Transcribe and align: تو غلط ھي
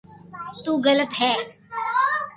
تو 0.63 0.71
غلط 0.85 1.11
ھي 1.19 1.31